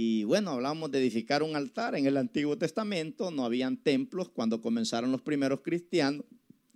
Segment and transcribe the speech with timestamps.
[0.00, 1.96] Y bueno, hablamos de edificar un altar.
[1.96, 6.24] En el Antiguo Testamento no habían templos cuando comenzaron los primeros cristianos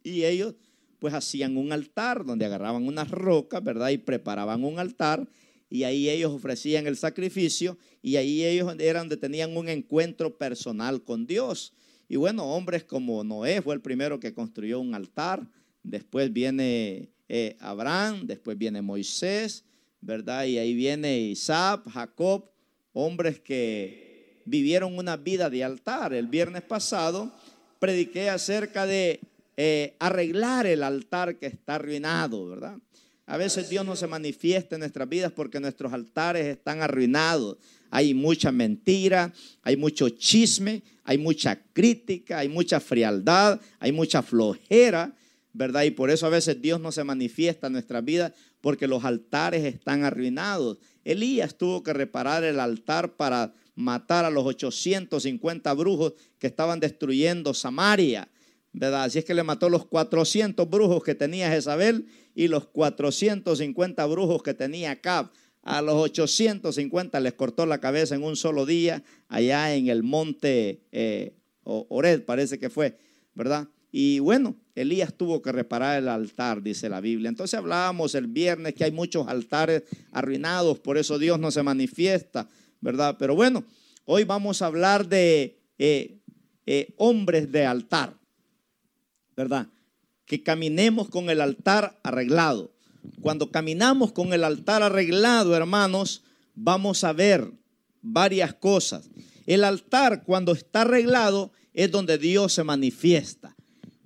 [0.02, 0.56] y ellos
[0.98, 3.90] pues hacían un altar donde agarraban unas rocas, ¿verdad?
[3.90, 5.28] Y preparaban un altar
[5.70, 11.04] y ahí ellos ofrecían el sacrificio y ahí ellos eran donde tenían un encuentro personal
[11.04, 11.74] con Dios.
[12.08, 15.48] Y bueno, hombres como Noé fue el primero que construyó un altar,
[15.84, 19.64] después viene eh, Abraham, después viene Moisés,
[20.00, 20.46] ¿verdad?
[20.46, 22.51] Y ahí viene Isaac, Jacob,
[22.92, 26.12] hombres que vivieron una vida de altar.
[26.12, 27.32] El viernes pasado
[27.78, 29.20] prediqué acerca de
[29.56, 32.78] eh, arreglar el altar que está arruinado, ¿verdad?
[33.26, 37.56] A veces Dios no se manifiesta en nuestras vidas porque nuestros altares están arruinados.
[37.90, 39.32] Hay mucha mentira,
[39.62, 45.14] hay mucho chisme, hay mucha crítica, hay mucha frialdad, hay mucha flojera,
[45.52, 45.84] ¿verdad?
[45.84, 49.64] Y por eso a veces Dios no se manifiesta en nuestras vidas porque los altares
[49.64, 50.78] están arruinados.
[51.04, 57.54] Elías tuvo que reparar el altar para matar a los 850 brujos que estaban destruyendo
[57.54, 58.28] Samaria.
[58.72, 59.04] ¿verdad?
[59.04, 64.42] Así es que le mató los 400 brujos que tenía Jezabel y los 450 brujos
[64.42, 65.30] que tenía Cab.
[65.62, 70.82] A los 850 les cortó la cabeza en un solo día allá en el monte
[70.90, 72.98] eh, Ored, parece que fue,
[73.34, 73.68] ¿verdad?
[73.92, 77.28] Y bueno, Elías tuvo que reparar el altar, dice la Biblia.
[77.28, 82.48] Entonces hablábamos el viernes que hay muchos altares arruinados, por eso Dios no se manifiesta,
[82.80, 83.16] ¿verdad?
[83.18, 83.64] Pero bueno,
[84.06, 86.18] hoy vamos a hablar de eh,
[86.66, 88.16] eh, hombres de altar.
[89.36, 89.68] ¿verdad?
[90.26, 92.74] Que caminemos con el altar arreglado.
[93.20, 96.22] Cuando caminamos con el altar arreglado, hermanos,
[96.54, 97.50] vamos a ver
[98.00, 99.10] varias cosas.
[99.46, 103.56] El altar, cuando está arreglado, es donde Dios se manifiesta.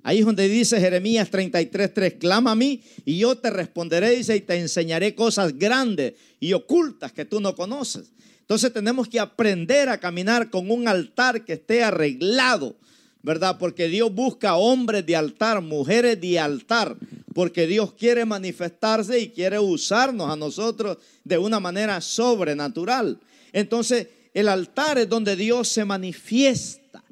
[0.06, 4.40] Ahí es donde dice Jeremías 33:3, clama a mí y yo te responderé, dice, y
[4.40, 8.12] te enseñaré cosas grandes y ocultas que tú no conoces.
[8.38, 12.76] Entonces tenemos que aprender a caminar con un altar que esté arreglado,
[13.24, 13.58] ¿verdad?
[13.58, 16.96] Porque Dios busca hombres de altar, mujeres de altar,
[17.34, 23.18] porque Dios quiere manifestarse y quiere usarnos a nosotros de una manera sobrenatural.
[23.52, 27.02] Entonces, el altar es donde Dios se manifiesta,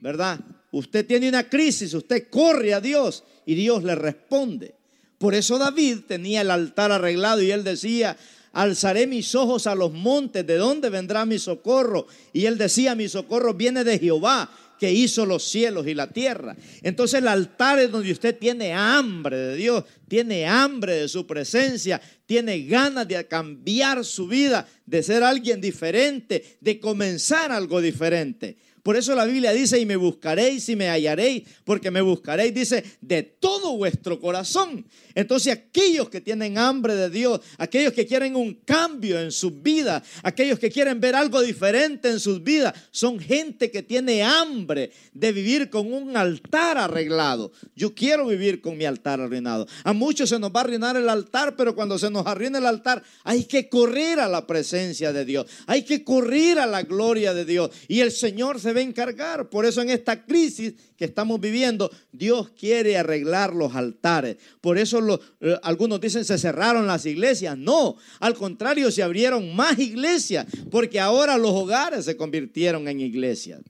[0.00, 0.38] ¿verdad?
[0.72, 4.74] Usted tiene una crisis, usted corre a Dios y Dios le responde.
[5.18, 8.16] Por eso David tenía el altar arreglado y él decía,
[8.52, 12.06] alzaré mis ojos a los montes, ¿de dónde vendrá mi socorro?
[12.32, 14.50] Y él decía, mi socorro viene de Jehová,
[14.82, 16.56] que hizo los cielos y la tierra.
[16.82, 22.00] Entonces el altar es donde usted tiene hambre de Dios, tiene hambre de su presencia,
[22.26, 28.56] tiene ganas de cambiar su vida, de ser alguien diferente, de comenzar algo diferente.
[28.82, 32.82] Por eso la Biblia dice, y me buscaréis y me hallaréis, porque me buscaréis, dice,
[33.00, 34.84] de todo vuestro corazón.
[35.14, 40.02] Entonces aquellos que tienen hambre de Dios, aquellos que quieren un cambio en sus vidas,
[40.24, 45.30] aquellos que quieren ver algo diferente en sus vidas, son gente que tiene hambre de
[45.30, 47.52] vivir con un altar arreglado.
[47.76, 49.68] Yo quiero vivir con mi altar arruinado.
[49.84, 52.66] A muchos se nos va a arruinar el altar, pero cuando se nos arruina el
[52.66, 57.32] altar, hay que correr a la presencia de Dios, hay que correr a la gloria
[57.32, 57.70] de Dios.
[57.86, 59.48] Y el Señor se a encargar.
[59.50, 64.36] Por eso en esta crisis que estamos viviendo, Dios quiere arreglar los altares.
[64.60, 67.56] Por eso eh, algunos dicen se cerraron las iglesias.
[67.58, 73.60] No, al contrario, se abrieron más iglesias, porque ahora los hogares se convirtieron en iglesias.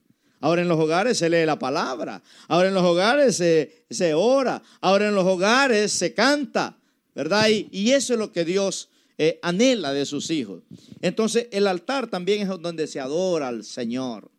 [0.43, 4.61] Ahora en los hogares se lee la palabra, ahora en los hogares se, se ora,
[4.81, 6.77] ahora en los hogares se canta,
[7.15, 7.47] ¿verdad?
[7.47, 10.63] Y, eso es lo que Dios eh, anhela de sus hijos.
[10.99, 14.29] Entonces el altar también es donde se adora al Señor.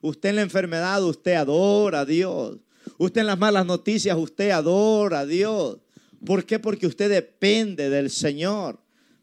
[0.00, 2.58] Usted en la enfermedad, usted adora a Dios.
[2.98, 5.78] Usted en las malas noticias, usted adora a Dios.
[6.24, 6.58] ¿Por qué?
[6.58, 8.80] Porque usted depende del Señor,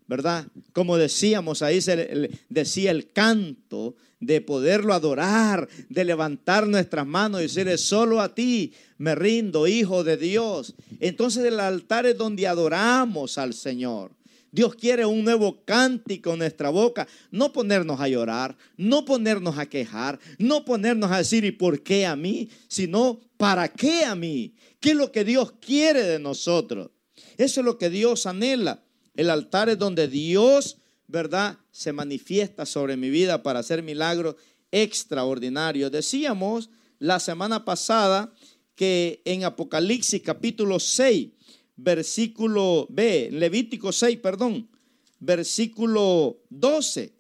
[0.08, 0.48] ¿verdad?
[0.72, 7.44] Como decíamos, ahí se decía el canto de poderlo adorar, de levantar nuestras manos y
[7.44, 10.76] decirle, solo a ti me rindo, Hijo de Dios.
[11.00, 14.15] Entonces el altar es donde adoramos al Señor.
[14.56, 17.06] Dios quiere un nuevo cántico en nuestra boca.
[17.30, 22.06] No ponernos a llorar, no ponernos a quejar, no ponernos a decir, ¿y por qué
[22.06, 22.48] a mí?
[22.70, 24.56] Sino, ¿para qué a mí?
[24.80, 26.92] ¿Qué es lo que Dios quiere de nosotros?
[27.36, 28.82] Eso es lo que Dios anhela.
[29.14, 30.78] El altar es donde Dios,
[31.08, 34.38] ¿verdad?, se manifiesta sobre mi vida para hacer milagros
[34.72, 35.92] extraordinarios.
[35.92, 38.34] Decíamos la semana pasada
[38.76, 41.28] que en Apocalipsis capítulo 6,
[41.76, 44.70] versículo B, Levítico 6, perdón,
[45.20, 47.14] versículo 12,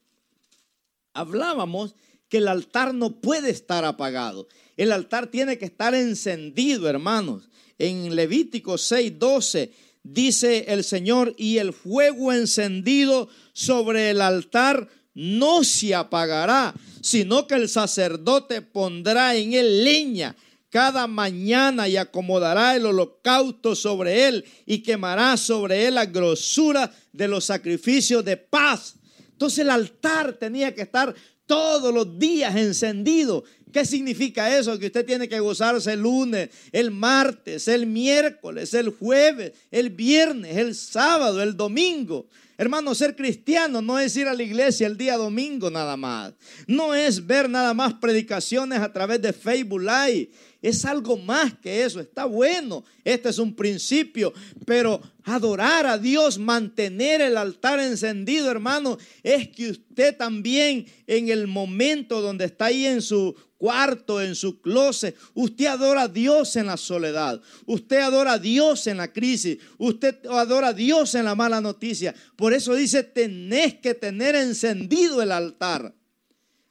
[1.13, 1.95] hablábamos
[2.29, 4.47] que el altar no puede estar apagado.
[4.77, 7.49] El altar tiene que estar encendido, hermanos.
[7.77, 9.71] En Levítico 6, 12
[10.03, 17.55] dice el Señor, y el fuego encendido sobre el altar no se apagará, sino que
[17.55, 20.35] el sacerdote pondrá en él leña
[20.75, 27.29] cada mañana y acomodará el holocausto sobre él y quemará sobre él la grosura de
[27.29, 28.95] los sacrificios de paz.
[29.31, 33.45] Entonces el altar tenía que estar todos los días encendido.
[33.71, 34.77] ¿Qué significa eso?
[34.77, 40.57] Que usted tiene que gozarse el lunes, el martes, el miércoles, el jueves, el viernes,
[40.57, 42.27] el sábado, el domingo.
[42.57, 46.33] Hermano, ser cristiano no es ir a la iglesia el día domingo nada más.
[46.67, 50.29] No es ver nada más predicaciones a través de Facebook Live.
[50.65, 51.99] Es algo más que eso.
[51.99, 52.83] Está bueno.
[53.03, 54.33] Este es un principio.
[54.65, 61.45] Pero adorar a Dios, mantener el altar encendido, hermano, es que usted también en el
[61.45, 65.15] momento donde está ahí en su cuarto, en su closet.
[65.35, 67.39] Usted adora a Dios en la soledad.
[67.67, 69.59] Usted adora a Dios en la crisis.
[69.77, 72.15] Usted adora a Dios en la mala noticia.
[72.35, 75.93] Por eso dice, tenés que tener encendido el altar.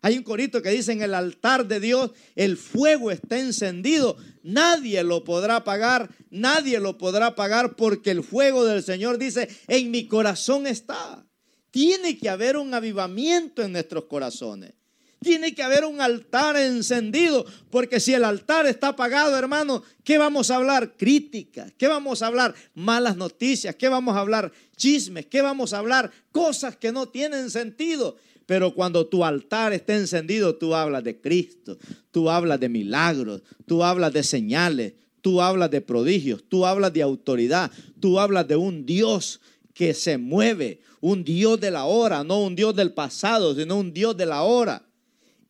[0.04, 4.18] Hay un corito que dice en el altar de Dios el fuego está encendido.
[4.42, 9.90] Nadie lo podrá apagar, nadie lo podrá apagar porque el fuego del Señor dice, en
[9.90, 11.24] mi corazón está.
[11.70, 14.74] Tiene que haber un avivamiento en nuestros corazones.
[15.22, 20.50] Tiene que haber un altar encendido, porque si el altar está apagado, hermano, ¿qué vamos
[20.50, 20.98] a hablar?
[20.98, 22.54] Crítica, ¿qué vamos a hablar?
[22.74, 24.52] Malas noticias, ¿qué vamos a hablar?
[24.76, 26.12] Chismes, ¿qué vamos a hablar?
[26.30, 28.18] Cosas que no tienen sentido.
[28.46, 31.78] Pero cuando tu altar está encendido, tú hablas de Cristo,
[32.10, 37.02] tú hablas de milagros, tú hablas de señales, tú hablas de prodigios, tú hablas de
[37.02, 37.70] autoridad,
[38.00, 39.40] tú hablas de un Dios
[39.72, 43.92] que se mueve, un Dios de la hora, no un Dios del pasado, sino un
[43.92, 44.86] Dios de la hora.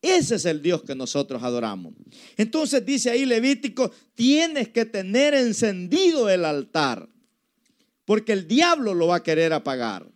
[0.01, 1.93] Ese es el Dios que nosotros adoramos.
[2.37, 7.09] Entonces dice ahí Levítico, tienes que tener encendido el altar,
[8.05, 10.07] porque el diablo lo va a querer apagar.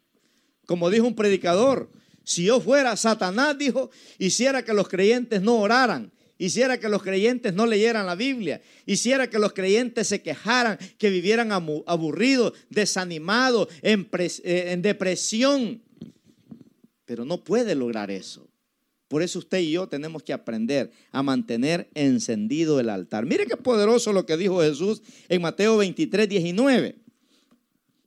[0.65, 1.89] Como dijo un predicador,
[2.29, 3.89] si yo fuera Satanás, dijo,
[4.19, 9.31] hiciera que los creyentes no oraran, hiciera que los creyentes no leyeran la Biblia, hiciera
[9.31, 15.81] que los creyentes se quejaran, que vivieran aburridos, desanimados, en, eh, en depresión.
[17.05, 18.47] Pero no puede lograr eso.
[19.07, 23.25] Por eso usted y yo tenemos que aprender a mantener encendido el altar.
[23.25, 26.95] Mire qué poderoso lo que dijo Jesús en Mateo 23, 19.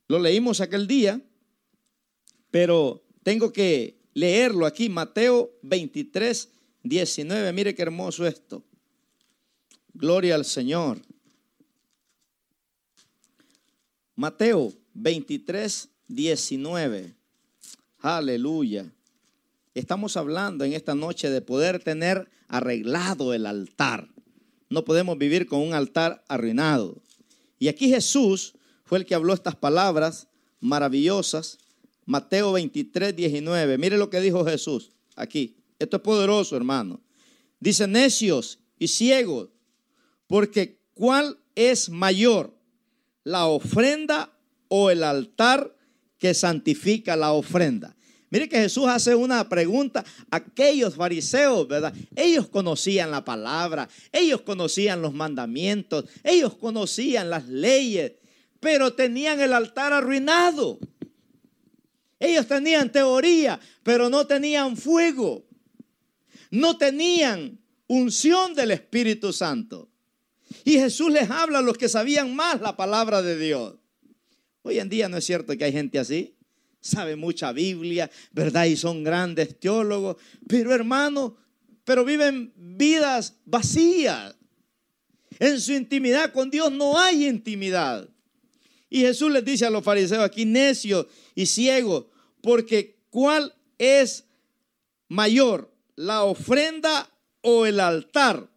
[0.07, 1.19] Lo leímos aquel día,
[2.51, 6.49] pero tengo que leerlo aquí, Mateo 23,
[6.83, 7.53] 19.
[7.53, 8.63] Mire qué hermoso esto.
[9.93, 11.01] Gloria al Señor.
[14.15, 17.13] Mateo 23, 19.
[17.99, 18.91] Aleluya.
[19.73, 24.07] Estamos hablando en esta noche de poder tener arreglado el altar.
[24.69, 27.01] No podemos vivir con un altar arruinado.
[27.57, 30.27] Y aquí Jesús fue el que habló estas palabras
[30.59, 31.57] maravillosas
[32.05, 33.77] Mateo 23, 19.
[33.77, 35.57] Mire lo que dijo Jesús aquí.
[35.79, 37.01] Esto es poderoso, hermano.
[37.59, 39.49] Dice, necios y ciegos,
[40.27, 42.57] porque ¿cuál es mayor?
[43.23, 45.75] ¿La ofrenda o el altar
[46.17, 47.95] que santifica la ofrenda?
[48.33, 51.93] Mire que Jesús hace una pregunta a aquellos fariseos, ¿verdad?
[52.15, 58.13] Ellos conocían la palabra, ellos conocían los mandamientos, ellos conocían las leyes,
[58.59, 60.79] pero tenían el altar arruinado.
[62.23, 65.45] Ellos tenían teoría, pero no tenían fuego.
[66.51, 69.89] No tenían unción del Espíritu Santo.
[70.63, 73.75] Y Jesús les habla a los que sabían más la palabra de Dios.
[74.61, 76.33] Hoy en día no es cierto que hay gente así.
[76.79, 78.65] Sabe mucha Biblia, ¿verdad?
[78.65, 80.15] Y son grandes teólogos.
[80.47, 81.35] Pero hermano,
[81.83, 84.33] pero viven vidas vacías.
[85.39, 88.07] En su intimidad con Dios no hay intimidad.
[88.89, 92.05] Y Jesús les dice a los fariseos aquí, necios y ciegos,
[92.43, 94.25] porque ¿cuál es
[95.07, 97.09] mayor, la ofrenda
[97.39, 98.49] o el altar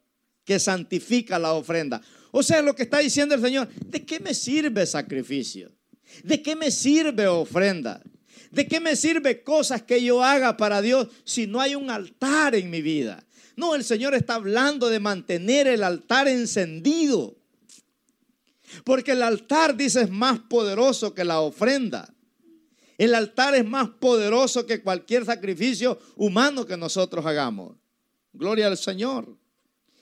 [0.44, 2.02] que santifica la ofrenda?
[2.32, 5.70] O sea, lo que está diciendo el Señor, ¿de qué me sirve sacrificio?
[6.24, 8.02] ¿De qué me sirve ofrenda?
[8.50, 12.56] ¿De qué me sirve cosas que yo haga para Dios si no hay un altar
[12.56, 13.24] en mi vida?
[13.54, 17.36] No, el Señor está hablando de mantener el altar encendido.
[18.82, 22.12] Porque el altar, dice, es más poderoso que la ofrenda.
[22.98, 27.76] El altar es más poderoso que cualquier sacrificio humano que nosotros hagamos.
[28.32, 29.36] Gloria al Señor.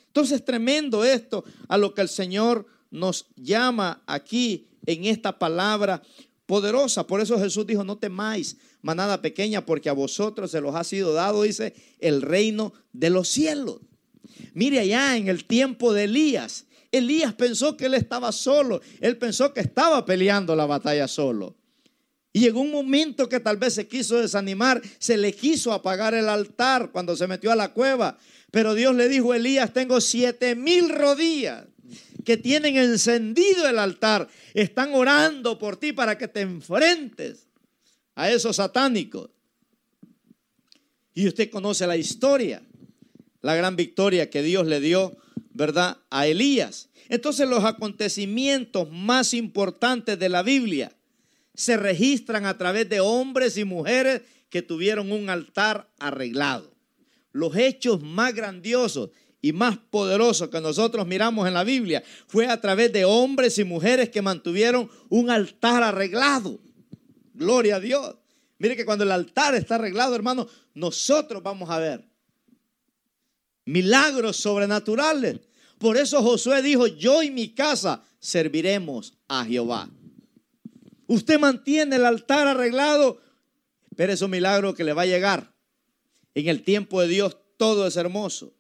[0.07, 6.03] Entonces tremendo esto a lo que el Señor nos llama aquí en esta palabra
[6.47, 7.07] poderosa.
[7.07, 11.13] Por eso Jesús dijo, no temáis, manada pequeña, porque a vosotros se los ha sido
[11.13, 13.81] dado, dice, el reino de los cielos.
[14.53, 16.67] Mire allá en el tiempo de Elías.
[16.93, 18.81] Elías pensó que él estaba solo.
[19.01, 21.57] Él pensó que estaba peleando la batalla solo.
[22.37, 26.29] Y llegó un momento que tal vez se quiso desanimar, se le quiso apagar el
[26.29, 28.19] altar cuando se metió a la cueva.
[28.51, 31.65] Pero Dios le dijo, Elías, tengo siete mil rodillas
[32.25, 34.29] que tienen encendido el altar.
[34.53, 37.47] Están orando por ti para que te enfrentes
[38.17, 39.31] a esos satánicos.
[41.15, 42.65] Y usted conoce la historia,
[43.43, 45.17] la gran victoria que Dios le dio,
[45.53, 46.89] ¿verdad?, a Elías.
[47.09, 50.91] Entonces los acontecimientos más importantes de la Biblia
[51.55, 56.73] se registran a través de hombres y mujeres que tuvieron un altar arreglado.
[57.33, 62.61] Los hechos más grandiosos y más poderosos que nosotros miramos en la Biblia fue a
[62.61, 66.61] través de hombres y mujeres que mantuvieron un altar arreglado.
[67.35, 68.17] Gloria a Dios.
[68.59, 72.05] Mire que cuando el altar está arreglado, hermano, nosotros vamos a ver
[73.65, 75.41] milagros sobrenaturales.
[75.79, 79.91] Por eso Josué dijo, yo y mi casa serviremos a Jehová.
[81.07, 83.21] Usted mantiene el altar arreglado,
[83.91, 85.55] espere un milagro que le va a llegar.
[86.35, 88.55] En el tiempo de Dios todo es hermoso.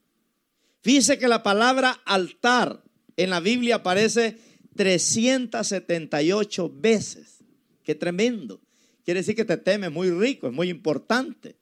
[0.82, 2.84] Fíjese que la palabra altar
[3.16, 4.38] en la Biblia aparece
[4.76, 7.38] 378 veces.
[7.82, 8.60] Qué tremendo.
[9.04, 11.56] Quiere decir que tema es muy rico, es muy importante,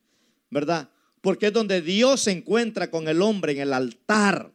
[0.50, 0.90] ¿verdad?
[1.20, 4.52] Porque es donde Dios se encuentra con el hombre en el altar.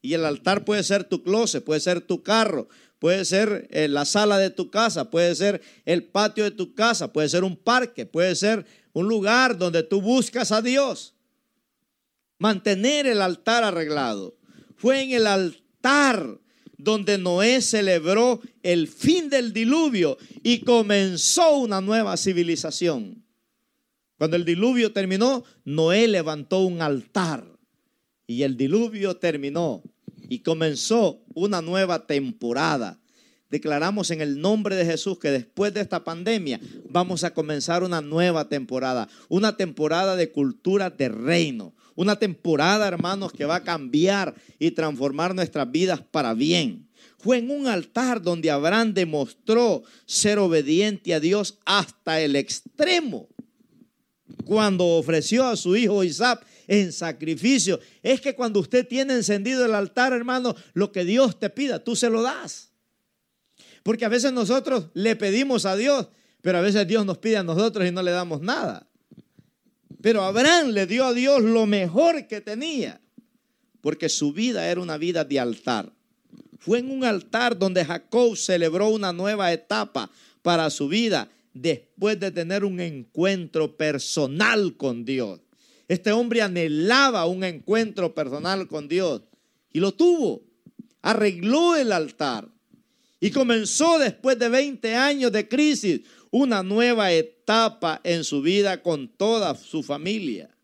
[0.00, 4.04] Y el altar puede ser tu closet, puede ser tu carro, puede ser eh, la
[4.04, 8.06] sala de tu casa, puede ser el patio de tu casa, puede ser un parque,
[8.06, 11.14] puede ser un lugar donde tú buscas a Dios.
[12.38, 14.36] Mantener el altar arreglado.
[14.76, 16.38] Fue en el altar
[16.76, 23.24] donde Noé celebró el fin del diluvio y comenzó una nueva civilización.
[24.16, 27.58] Cuando el diluvio terminó, Noé levantó un altar
[28.26, 29.82] y el diluvio terminó
[30.28, 33.00] y comenzó una nueva temporada.
[33.50, 38.02] Declaramos en el nombre de Jesús que después de esta pandemia vamos a comenzar una
[38.02, 44.34] nueva temporada, una temporada de cultura de reino, una temporada, hermanos, que va a cambiar
[44.58, 46.88] y transformar nuestras vidas para bien.
[47.18, 53.28] Fue en un altar donde Abraham demostró ser obediente a Dios hasta el extremo.
[54.44, 57.80] Cuando ofreció a su hijo Isaac en sacrificio.
[58.02, 61.96] Es que cuando usted tiene encendido el altar, hermano, lo que Dios te pida, tú
[61.96, 62.70] se lo das.
[63.82, 66.08] Porque a veces nosotros le pedimos a Dios,
[66.42, 68.86] pero a veces Dios nos pide a nosotros y no le damos nada.
[70.00, 73.00] Pero Abraham le dio a Dios lo mejor que tenía,
[73.80, 75.92] porque su vida era una vida de altar.
[76.58, 80.10] Fue en un altar donde Jacob celebró una nueva etapa
[80.42, 85.40] para su vida después de tener un encuentro personal con Dios.
[85.88, 89.22] Este hombre anhelaba un encuentro personal con Dios
[89.72, 90.42] y lo tuvo.
[91.00, 92.48] Arregló el altar
[93.18, 99.08] y comenzó después de 20 años de crisis una nueva etapa en su vida con
[99.08, 100.54] toda su familia.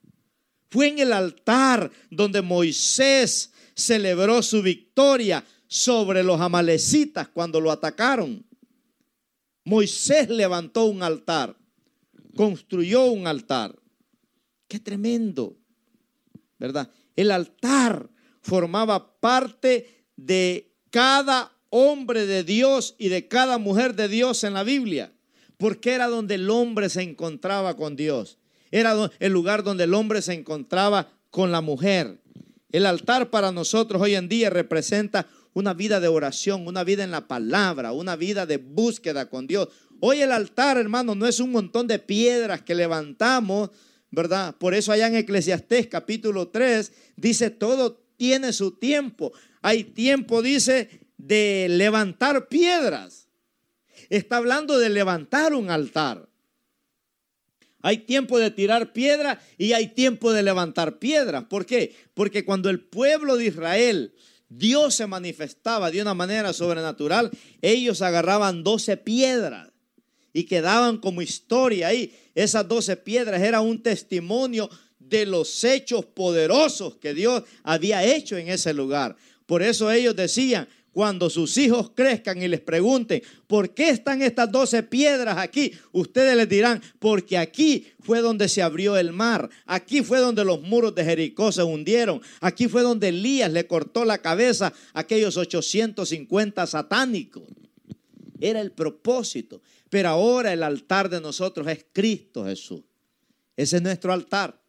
[0.71, 8.45] Fue en el altar donde Moisés celebró su victoria sobre los amalecitas cuando lo atacaron.
[9.65, 11.57] Moisés levantó un altar,
[12.37, 13.75] construyó un altar.
[14.81, 15.57] Tremendo,
[16.59, 16.91] ¿verdad?
[17.17, 24.45] El altar formaba parte de cada hombre de Dios y de cada mujer de Dios
[24.45, 25.13] en la Biblia,
[25.57, 28.39] porque era donde el hombre se encontraba con Dios.
[28.71, 32.21] Era el lugar donde el hombre se encontraba con la mujer.
[32.71, 37.13] El altar para nosotros hoy en día representa una vida de oración, una vida en
[37.13, 39.69] la palabra, una vida de búsqueda con Dios.
[40.01, 43.71] Hoy el altar, hermano, no es un montón de piedras que levantamos
[44.15, 44.55] ¿verdad?
[44.57, 49.33] Por eso allá en Eclesiastés capítulo 3 dice, todo tiene su tiempo.
[49.63, 53.29] Hay tiempo, dice, de levantar piedras.
[54.11, 56.29] Está hablando de levantar un altar.
[57.83, 61.45] Hay tiempo de tirar piedra y hay tiempo de levantar piedras.
[61.45, 61.95] ¿Por qué?
[62.15, 64.15] Porque cuando el pueblo de Israel,
[64.49, 67.31] Dios se manifestaba de una manera sobrenatural,
[67.61, 69.74] ellos agarraban 12 piedras
[70.35, 72.13] y quedaban como historia ahí.
[72.35, 78.49] Esas doce piedras era un testimonio de los hechos poderosos que Dios había hecho en
[78.49, 79.17] ese lugar.
[79.47, 84.51] Por eso ellos decían, cuando sus hijos crezcan y les pregunten, ¿por qué están estas
[84.51, 85.73] doce piedras aquí?
[85.93, 90.63] Ustedes les dirán, porque aquí fue donde se abrió el mar, aquí fue donde los
[90.63, 95.37] muros de Jericó se hundieron, aquí fue donde Elías le cortó la cabeza a aquellos
[95.37, 97.43] 850 satánicos.
[98.41, 99.63] Era el propósito.
[99.91, 102.83] Pero ahora el altar de nosotros es Cristo Jesús.
[103.57, 104.61] Ese es nuestro altar.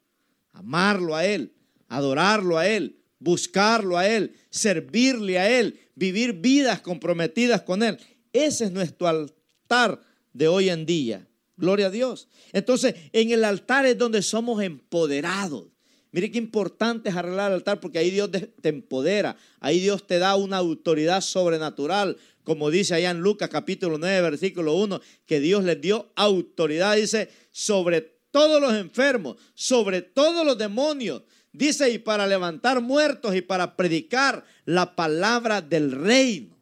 [0.53, 1.53] Amarlo a Él,
[1.87, 7.97] adorarlo a Él, buscarlo a Él, servirle a Él, vivir vidas comprometidas con Él.
[8.31, 10.01] Ese es nuestro altar
[10.33, 11.27] de hoy en día.
[11.57, 12.27] Gloria a Dios.
[12.51, 15.74] Entonces, en el altar es donde somos empoderados.
[16.15, 20.17] Mire qué importante es arreglar el altar porque ahí Dios te empodera, ahí Dios te
[20.17, 25.65] da una autoridad sobrenatural, como dice allá en Lucas capítulo 9, versículo 1, que Dios
[25.65, 27.99] les dio autoridad, dice, sobre
[28.31, 34.45] todos los enfermos, sobre todos los demonios, dice, y para levantar muertos y para predicar
[34.63, 36.57] la palabra del reino.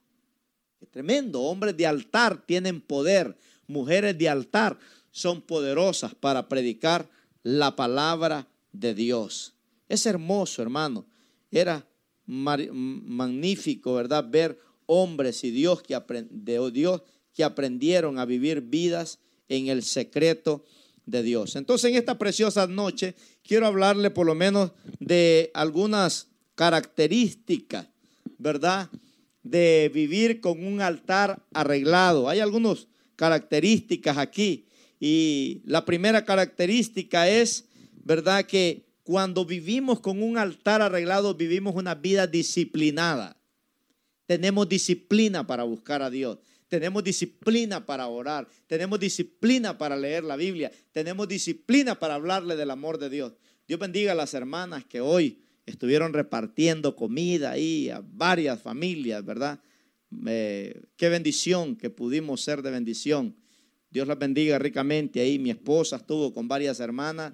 [0.79, 4.79] Qué tremendo, hombres de altar tienen poder, mujeres de altar
[5.11, 7.07] son poderosas para predicar
[7.43, 9.53] la palabra de Dios.
[9.87, 11.05] Es hermoso, hermano.
[11.49, 11.87] Era
[12.25, 14.25] magnífico, ¿verdad?
[14.29, 15.97] Ver hombres y Dios que,
[16.71, 17.01] Dios
[17.33, 20.65] que aprendieron a vivir vidas en el secreto
[21.05, 21.55] de Dios.
[21.55, 27.87] Entonces, en esta preciosa noche, quiero hablarle por lo menos de algunas características,
[28.37, 28.89] ¿verdad?
[29.43, 32.29] De vivir con un altar arreglado.
[32.29, 34.65] Hay algunas características aquí.
[34.99, 37.65] Y la primera característica es,
[38.03, 38.45] ¿verdad?
[38.45, 43.37] Que cuando vivimos con un altar arreglado, vivimos una vida disciplinada.
[44.25, 46.37] Tenemos disciplina para buscar a Dios.
[46.69, 48.47] Tenemos disciplina para orar.
[48.67, 50.71] Tenemos disciplina para leer la Biblia.
[50.91, 53.33] Tenemos disciplina para hablarle del amor de Dios.
[53.67, 59.59] Dios bendiga a las hermanas que hoy estuvieron repartiendo comida ahí a varias familias, ¿verdad?
[60.95, 63.35] qué bendición que pudimos ser de bendición.
[63.89, 65.39] Dios las bendiga ricamente ahí.
[65.39, 67.33] Mi esposa estuvo con varias hermanas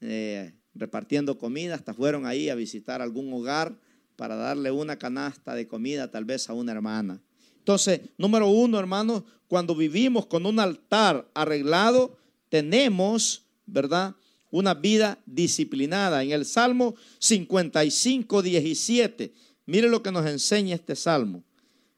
[0.00, 3.78] eh, repartiendo comida, hasta fueron ahí a visitar algún hogar
[4.16, 7.20] para darle una canasta de comida tal vez a una hermana.
[7.58, 12.16] Entonces, número uno, hermanos, cuando vivimos con un altar arreglado,
[12.48, 14.14] tenemos, ¿verdad?
[14.50, 16.22] Una vida disciplinada.
[16.22, 19.32] En el Salmo 55, 17,
[19.66, 21.42] mire lo que nos enseña este Salmo.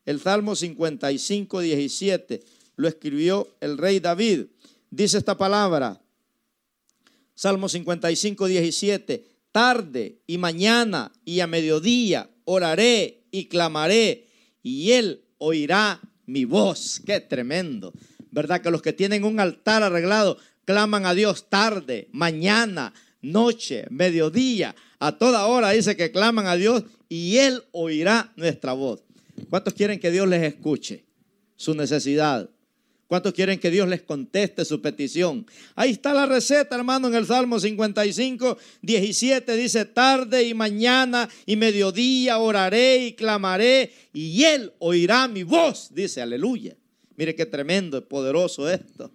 [0.04, 2.42] El Salmo 55, 17
[2.76, 4.46] lo escribió el rey David.
[4.90, 6.00] Dice esta palabra,
[7.38, 14.26] Salmo 55, 17, tarde y mañana y a mediodía oraré y clamaré
[14.60, 17.00] y él oirá mi voz.
[17.06, 17.92] Qué tremendo.
[18.32, 18.60] ¿Verdad?
[18.60, 25.16] Que los que tienen un altar arreglado claman a Dios tarde, mañana, noche, mediodía, a
[25.16, 29.04] toda hora dice que claman a Dios y Él oirá nuestra voz.
[29.48, 31.04] ¿Cuántos quieren que Dios les escuche
[31.54, 32.50] su necesidad?
[33.08, 35.46] ¿Cuántos quieren que Dios les conteste su petición?
[35.74, 39.56] Ahí está la receta, hermano, en el Salmo 55, 17.
[39.56, 45.88] Dice, tarde y mañana y mediodía oraré y clamaré y Él oirá mi voz.
[45.94, 46.76] Dice, aleluya.
[47.16, 49.10] Mire qué tremendo, poderoso esto.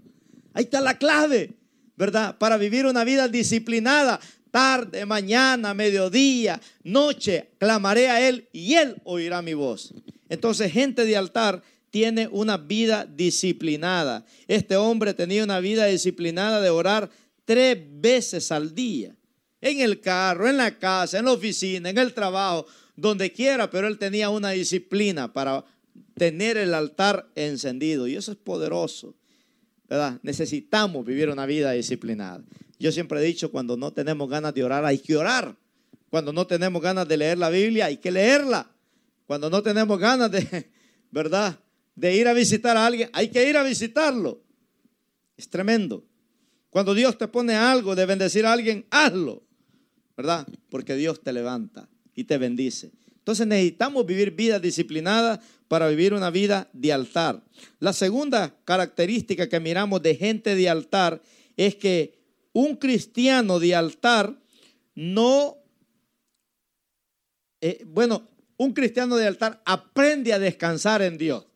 [0.53, 1.51] Ahí está la clave,
[1.95, 2.39] ¿verdad?
[2.39, 4.19] Para vivir una vida disciplinada.
[4.49, 9.93] Tarde, mañana, mediodía, noche, clamaré a Él y Él oirá mi voz.
[10.29, 11.61] Entonces, gente de altar
[11.93, 14.25] tiene una vida disciplinada.
[14.47, 17.07] Este hombre tenía una vida disciplinada de orar
[17.45, 19.15] tres veces al día.
[19.61, 23.87] En el carro, en la casa, en la oficina, en el trabajo, donde quiera, pero
[23.87, 25.63] él tenía una disciplina para
[26.15, 28.07] tener el altar encendido.
[28.07, 29.15] Y eso es poderoso.
[29.87, 30.19] ¿verdad?
[30.23, 32.43] Necesitamos vivir una vida disciplinada.
[32.79, 35.55] Yo siempre he dicho, cuando no tenemos ganas de orar, hay que orar.
[36.09, 38.71] Cuando no tenemos ganas de leer la Biblia, hay que leerla.
[39.27, 40.71] Cuando no tenemos ganas de,
[41.11, 41.59] ¿verdad?
[41.95, 44.43] De ir a visitar a alguien, hay que ir a visitarlo.
[45.37, 46.05] Es tremendo.
[46.69, 49.43] Cuando Dios te pone algo de bendecir a alguien, hazlo,
[50.17, 50.47] ¿verdad?
[50.69, 52.91] Porque Dios te levanta y te bendice.
[53.23, 57.43] Entonces necesitamos vivir vida disciplinada para vivir una vida de altar.
[57.79, 61.21] La segunda característica que miramos de gente de altar
[61.55, 62.19] es que
[62.53, 64.39] un cristiano de altar
[64.95, 65.57] no,
[67.61, 71.47] eh, bueno, un cristiano de altar aprende a descansar en Dios.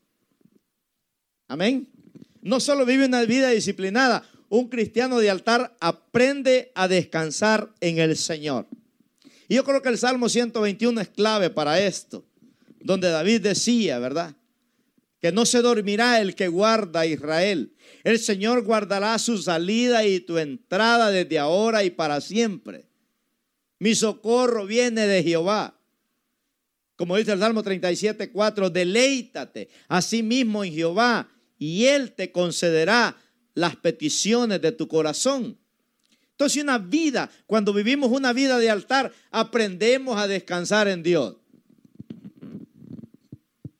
[1.48, 1.88] Amén.
[2.42, 8.16] No solo vive una vida disciplinada, un cristiano de altar aprende a descansar en el
[8.18, 8.68] Señor.
[9.48, 12.26] Y yo creo que el Salmo 121 es clave para esto,
[12.82, 14.36] donde David decía, ¿verdad?
[15.22, 17.74] Que no se dormirá el que guarda a Israel.
[18.04, 22.86] El Señor guardará su salida y tu entrada desde ahora y para siempre.
[23.80, 25.80] Mi socorro viene de Jehová.
[26.96, 32.32] Como dice el Salmo 37, 4, deleítate a sí mismo en Jehová y Él te
[32.32, 33.18] concederá
[33.54, 35.58] las peticiones de tu corazón.
[36.32, 41.36] Entonces una vida, cuando vivimos una vida de altar, aprendemos a descansar en Dios.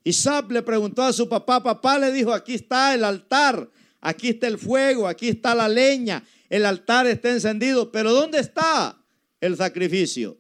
[0.04, 3.70] Isaac le preguntó a su papá, papá le dijo, aquí está el altar,
[4.02, 8.98] aquí está el fuego, aquí está la leña, el altar está encendido, pero ¿dónde está
[9.42, 10.38] el sacrificio?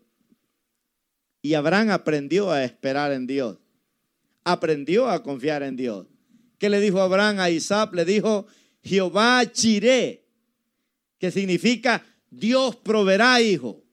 [1.42, 3.58] Y Abraham aprendió a esperar en Dios,
[4.44, 6.08] aprendió a confiar en Dios.
[6.58, 7.94] ¿Qué le dijo Abraham a Isaac?
[7.94, 8.48] Le dijo,
[8.84, 10.26] Jehová Chiré,
[11.20, 13.84] que significa Dios proveerá, hijo.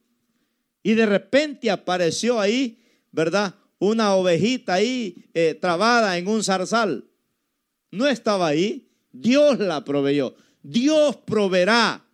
[0.83, 3.55] Y de repente apareció ahí, ¿verdad?
[3.79, 7.05] Una ovejita ahí eh, trabada en un zarzal.
[7.91, 10.35] No estaba ahí, Dios la proveyó.
[10.61, 12.05] Dios proveerá.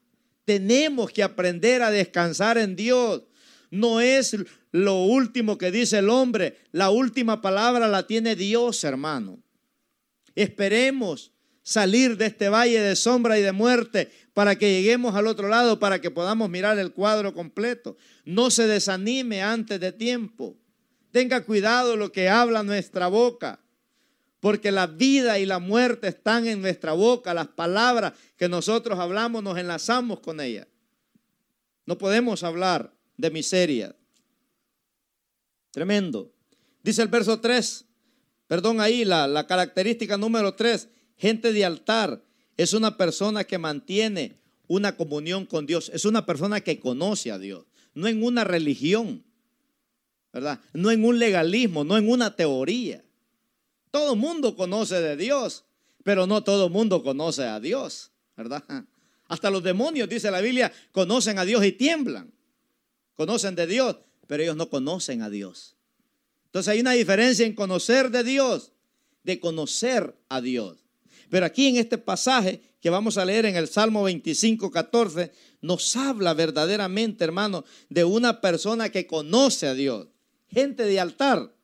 [0.46, 3.24] Tenemos que aprender a descansar en Dios.
[3.70, 4.36] No es
[4.72, 9.40] lo último que dice el hombre, la última palabra la tiene Dios, hermano.
[10.36, 11.32] Esperemos
[11.64, 15.80] salir de este valle de sombra y de muerte para que lleguemos al otro lado,
[15.80, 17.98] para que podamos mirar el cuadro completo.
[18.26, 20.58] No se desanime antes de tiempo.
[21.12, 23.60] Tenga cuidado lo que habla nuestra boca,
[24.40, 27.34] porque la vida y la muerte están en nuestra boca.
[27.34, 30.68] Las palabras que nosotros hablamos nos enlazamos con ellas.
[31.86, 33.96] No podemos hablar de miseria.
[35.72, 36.32] Tremendo.
[36.84, 37.86] Dice el verso 3,
[38.52, 42.22] perdón ahí, la, la característica número 3, gente de altar
[42.58, 47.40] es una persona que mantiene una comunión con Dios, es una persona que conoce a
[47.40, 49.24] Dios, no en una religión,
[50.34, 50.60] ¿verdad?
[50.74, 53.02] No en un legalismo, no en una teoría.
[53.90, 55.64] Todo mundo conoce de Dios,
[56.04, 58.66] pero no todo mundo conoce a Dios, ¿verdad?
[59.30, 62.34] Hasta los demonios, dice la Biblia, conocen a Dios y tiemblan.
[63.16, 63.96] Conocen de Dios,
[64.28, 65.78] pero ellos no conocen a Dios.
[66.52, 68.74] Entonces hay una diferencia en conocer de Dios,
[69.24, 70.84] de conocer a Dios.
[71.30, 75.96] Pero aquí en este pasaje que vamos a leer en el Salmo 25, 14, nos
[75.96, 80.10] habla verdaderamente, hermano, de una persona que conoce a Dios.
[80.50, 81.56] Gente de altar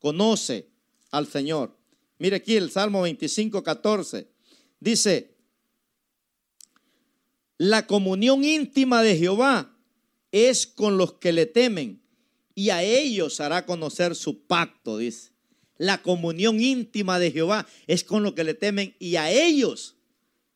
[0.00, 0.70] conoce
[1.12, 1.76] al Señor.
[2.18, 4.28] Mire aquí el Salmo 25, 14.
[4.80, 5.36] Dice,
[7.58, 9.72] la comunión íntima de Jehová
[10.32, 12.02] es con los que le temen
[12.56, 15.30] y a ellos hará conocer su pacto, dice.
[15.76, 19.94] La comunión íntima de Jehová es con lo que le temen y a ellos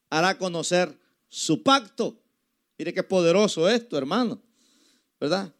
[0.08, 2.18] hará conocer su pacto.
[2.78, 4.42] Mire qué poderoso esto, hermano.
[5.20, 5.54] ¿Verdad?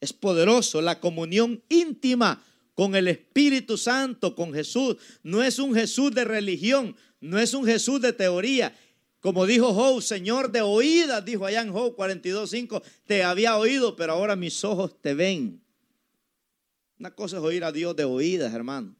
[0.00, 2.40] Es poderoso la comunión íntima
[2.74, 4.96] con el Espíritu Santo, con Jesús.
[5.24, 8.72] No es un Jesús de religión, no es un Jesús de teoría.
[9.18, 14.12] Como dijo Job, Señor de oídas, dijo allá en Job 42.5, te había oído, pero
[14.12, 15.63] ahora mis ojos te ven.
[17.04, 18.96] Una cosa es oír a Dios de oídas, hermano.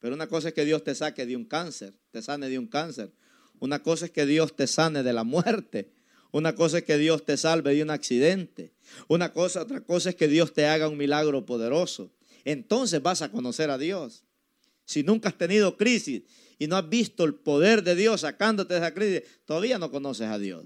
[0.00, 2.66] Pero una cosa es que Dios te saque de un cáncer, te sane de un
[2.66, 3.12] cáncer.
[3.60, 5.92] Una cosa es que Dios te sane de la muerte.
[6.32, 8.74] Una cosa es que Dios te salve de un accidente.
[9.06, 12.12] Una cosa, otra cosa es que Dios te haga un milagro poderoso.
[12.44, 14.24] Entonces vas a conocer a Dios.
[14.84, 16.22] Si nunca has tenido crisis
[16.58, 20.26] y no has visto el poder de Dios sacándote de esa crisis, todavía no conoces
[20.26, 20.64] a Dios.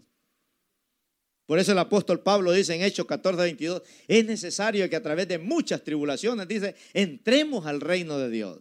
[1.47, 5.29] Por eso el apóstol Pablo dice en Hechos 14, 22, es necesario que a través
[5.29, 8.61] de muchas tribulaciones, dice, entremos al reino de Dios.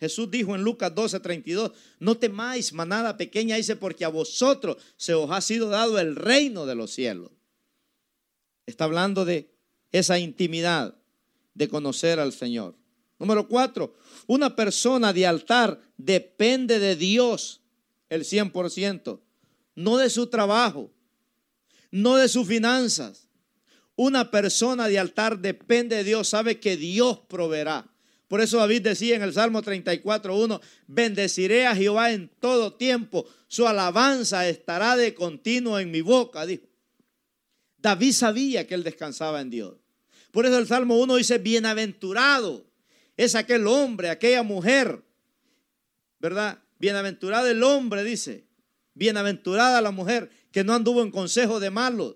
[0.00, 5.14] Jesús dijo en Lucas 12, 32, no temáis manada pequeña, dice, porque a vosotros se
[5.14, 7.30] os ha sido dado el reino de los cielos.
[8.66, 9.54] Está hablando de
[9.92, 10.96] esa intimidad
[11.54, 12.76] de conocer al Señor.
[13.20, 13.94] Número cuatro,
[14.26, 17.60] una persona de altar depende de Dios
[18.08, 19.20] el 100%,
[19.76, 20.90] no de su trabajo,
[21.94, 23.28] no de sus finanzas.
[23.94, 27.88] Una persona de altar depende de Dios, sabe que Dios proveerá.
[28.26, 33.68] Por eso David decía en el Salmo 34.1, bendeciré a Jehová en todo tiempo, su
[33.68, 36.64] alabanza estará de continuo en mi boca, dijo.
[37.78, 39.76] David sabía que él descansaba en Dios.
[40.32, 42.66] Por eso el Salmo 1 dice, bienaventurado
[43.16, 45.04] es aquel hombre, aquella mujer,
[46.18, 46.58] ¿verdad?
[46.80, 48.48] Bienaventurado el hombre, dice,
[48.94, 52.14] bienaventurada la mujer que no anduvo en consejo de malos,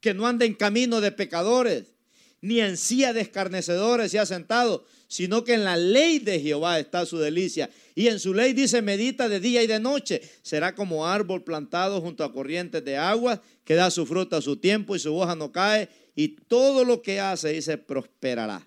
[0.00, 1.92] que no anda en camino de pecadores,
[2.40, 6.78] ni en silla de escarnecedores se ha sentado, sino que en la ley de Jehová
[6.78, 7.68] está su delicia.
[7.94, 10.22] Y en su ley dice, medita de día y de noche.
[10.40, 14.56] Será como árbol plantado junto a corrientes de agua, que da su fruta a su
[14.56, 18.66] tiempo y su hoja no cae, y todo lo que hace, dice, prosperará.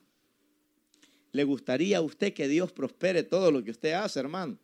[1.31, 4.59] ¿Le gustaría a usted que Dios prospere todo lo que usted hace, hermano?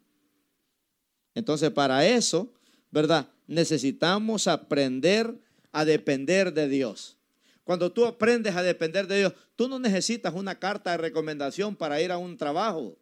[1.33, 2.53] Entonces, para eso,
[2.91, 3.31] ¿verdad?
[3.47, 5.39] Necesitamos aprender
[5.71, 7.17] a depender de Dios.
[7.63, 12.01] Cuando tú aprendes a depender de Dios, tú no necesitas una carta de recomendación para
[12.01, 12.97] ir a un trabajo.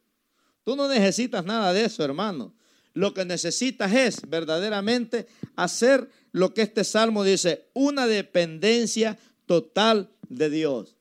[0.64, 2.56] Tú no necesitas nada de eso, hermano.
[2.94, 10.50] Lo que necesitas es verdaderamente hacer lo que este salmo dice, una dependencia total de
[10.50, 10.96] Dios.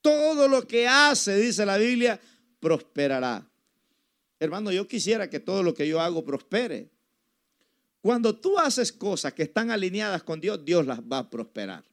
[0.00, 2.20] Todo lo que hace, dice la Biblia,
[2.60, 3.48] prosperará.
[4.38, 6.90] Hermano, yo quisiera que todo lo que yo hago prospere.
[8.00, 11.84] Cuando tú haces cosas que están alineadas con Dios, Dios las va a prosperar.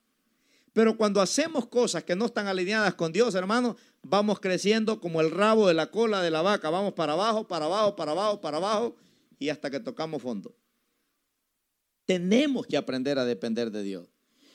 [0.74, 5.32] Pero cuando hacemos cosas que no están alineadas con Dios, hermano, vamos creciendo como el
[5.32, 6.70] rabo de la cola de la vaca.
[6.70, 8.96] Vamos para abajo, para abajo, para abajo, para abajo
[9.40, 10.56] y hasta que tocamos fondo.
[12.06, 14.10] Tenemos que aprender a depender de Dios.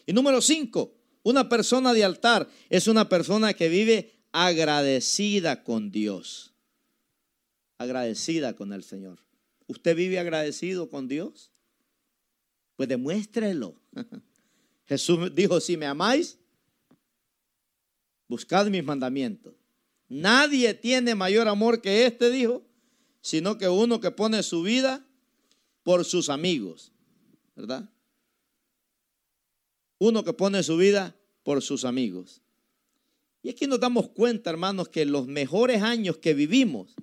[0.07, 6.55] Y número cinco, una persona de altar es una persona que vive agradecida con Dios.
[7.79, 9.19] Agradecida con el Señor.
[9.71, 11.53] ¿Usted vive agradecido con Dios?
[12.75, 13.81] Pues demuéstrelo.
[14.87, 16.41] Jesús dijo, si me amáis,
[18.27, 19.55] buscad mis mandamientos.
[20.09, 22.67] Nadie tiene mayor amor que este, dijo,
[23.21, 25.07] sino que uno que pone su vida
[25.85, 26.91] por sus amigos,
[27.55, 27.89] ¿verdad?
[29.99, 32.43] Uno que pone su vida por sus amigos.
[33.41, 36.97] Y aquí nos damos cuenta, hermanos, que los mejores años que vivimos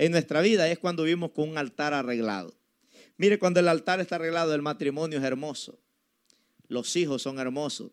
[0.00, 2.54] en nuestra vida es cuando vivimos con un altar arreglado.
[3.18, 5.78] Mire, cuando el altar está arreglado, el matrimonio es hermoso,
[6.68, 7.92] los hijos son hermosos,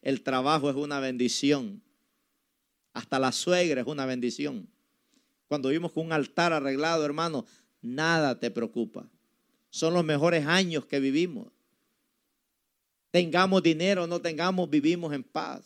[0.00, 1.82] el trabajo es una bendición,
[2.92, 4.68] hasta la suegra es una bendición.
[5.48, 7.44] Cuando vivimos con un altar arreglado, hermano,
[7.82, 9.10] nada te preocupa.
[9.70, 11.48] Son los mejores años que vivimos.
[13.10, 15.64] Tengamos dinero o no tengamos, vivimos en paz.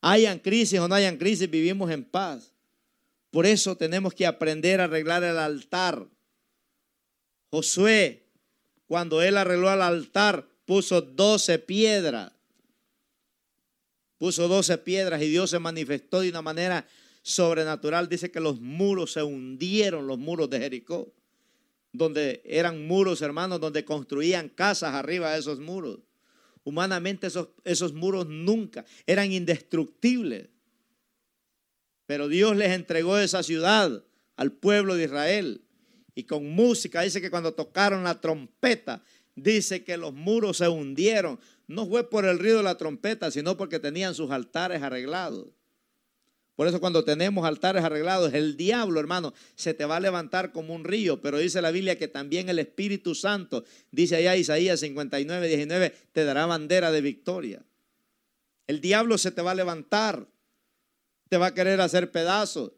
[0.00, 2.55] Hayan crisis o no hayan crisis, vivimos en paz.
[3.30, 6.06] Por eso tenemos que aprender a arreglar el altar.
[7.50, 8.26] Josué,
[8.86, 12.32] cuando él arregló el altar, puso doce piedras
[14.18, 16.86] puso doce piedras y Dios se manifestó de una manera
[17.22, 18.08] sobrenatural.
[18.08, 21.12] Dice que los muros se hundieron, los muros de Jericó,
[21.92, 26.00] donde eran muros, hermanos, donde construían casas arriba de esos muros.
[26.64, 30.48] Humanamente esos, esos muros nunca eran indestructibles.
[32.06, 34.02] Pero Dios les entregó esa ciudad
[34.36, 35.62] al pueblo de Israel.
[36.14, 39.02] Y con música, dice que cuando tocaron la trompeta,
[39.34, 41.38] dice que los muros se hundieron.
[41.66, 45.48] No fue por el ruido de la trompeta, sino porque tenían sus altares arreglados.
[46.56, 50.74] Por eso cuando tenemos altares arreglados, el diablo, hermano, se te va a levantar como
[50.74, 51.20] un río.
[51.20, 56.24] Pero dice la Biblia que también el Espíritu Santo, dice allá Isaías 59, 19, te
[56.24, 57.62] dará bandera de victoria.
[58.66, 60.26] El diablo se te va a levantar,
[61.28, 62.72] te va a querer hacer pedazos.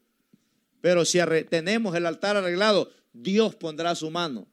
[0.80, 1.18] Pero si
[1.50, 4.46] tenemos el altar arreglado, Dios pondrá su mano.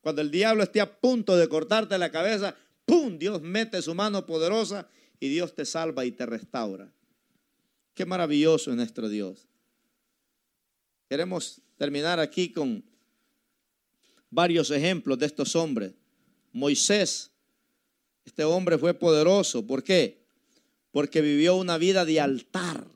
[0.00, 3.18] Cuando el diablo esté a punto de cortarte la cabeza, ¡pum!
[3.18, 4.88] Dios mete su mano poderosa
[5.20, 6.92] y Dios te salva y te restaura.
[7.94, 9.46] Qué maravilloso es nuestro Dios.
[11.08, 12.84] Queremos terminar aquí con
[14.30, 15.92] varios ejemplos de estos hombres.
[16.52, 17.30] Moisés,
[18.24, 19.66] este hombre fue poderoso.
[19.66, 20.24] ¿Por qué?
[20.90, 22.86] Porque vivió una vida de altar.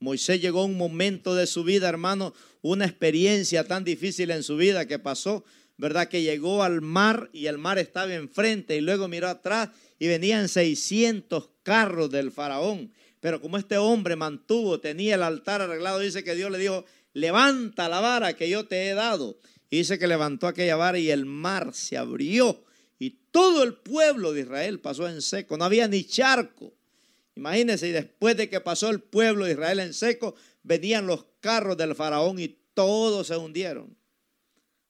[0.00, 4.56] Moisés llegó a un momento de su vida, hermano, una experiencia tan difícil en su
[4.56, 5.44] vida que pasó
[5.80, 6.08] ¿verdad?
[6.08, 10.48] Que llegó al mar y el mar estaba enfrente y luego miró atrás y venían
[10.48, 12.92] 600 carros del faraón.
[13.20, 16.84] Pero como este hombre mantuvo, tenía el altar arreglado, dice que Dios le dijo,
[17.14, 19.38] levanta la vara que yo te he dado.
[19.70, 22.62] Y dice que levantó aquella vara y el mar se abrió
[22.98, 26.74] y todo el pueblo de Israel pasó en seco, no había ni charco.
[27.40, 31.74] Imagínense, y después de que pasó el pueblo de Israel en seco, venían los carros
[31.78, 33.96] del faraón y todos se hundieron.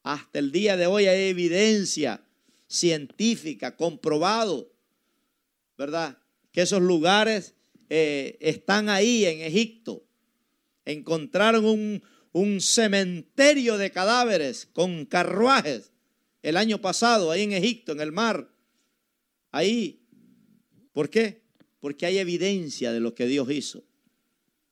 [0.03, 2.25] Hasta el día de hoy hay evidencia
[2.67, 4.73] científica, comprobado,
[5.79, 6.19] ¿verdad?
[6.51, 7.55] Que esos lugares
[7.89, 10.05] eh, están ahí en Egipto.
[10.85, 15.93] Encontraron un, un cementerio de cadáveres con carruajes
[16.43, 18.51] el año pasado, ahí en Egipto, en el mar.
[19.53, 20.03] Ahí.
[20.93, 21.41] ¿Por qué?
[21.81, 23.83] Porque hay evidencia de lo que Dios hizo.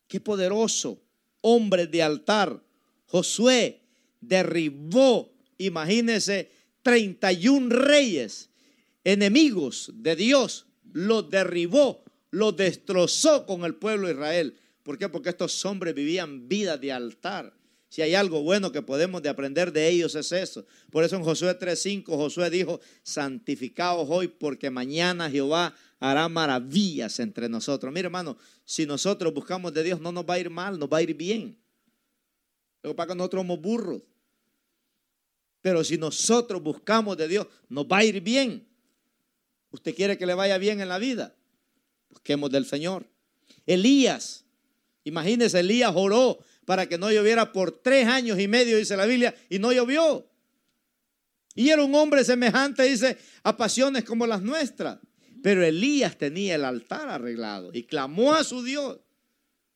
[0.06, 1.02] Qué poderoso.
[1.40, 2.62] Hombre de altar.
[3.06, 3.80] Josué
[4.20, 6.50] derribó, imagínense,
[6.82, 8.50] 31 reyes,
[9.04, 14.56] enemigos de Dios, los derribó, los destrozó con el pueblo de Israel.
[14.82, 15.08] ¿Por qué?
[15.08, 17.54] Porque estos hombres vivían vida de altar.
[17.90, 20.66] Si hay algo bueno que podemos de aprender de ellos es eso.
[20.90, 27.48] Por eso en Josué 3:5 Josué dijo, santificaos hoy porque mañana Jehová hará maravillas entre
[27.48, 27.92] nosotros.
[27.92, 30.98] Mira hermano, si nosotros buscamos de Dios no nos va a ir mal, nos va
[30.98, 31.58] a ir bien.
[32.82, 34.02] Lo que pasa que nosotros somos burros.
[35.60, 38.66] Pero si nosotros buscamos de Dios, nos va a ir bien.
[39.70, 41.34] ¿Usted quiere que le vaya bien en la vida?
[42.10, 43.06] Busquemos del Señor.
[43.66, 44.44] Elías,
[45.04, 49.34] imagínese, Elías oró para que no lloviera por tres años y medio, dice la Biblia,
[49.50, 50.30] y no llovió.
[51.54, 54.98] Y era un hombre semejante, dice, a pasiones como las nuestras.
[55.42, 59.00] Pero Elías tenía el altar arreglado y clamó a su Dios.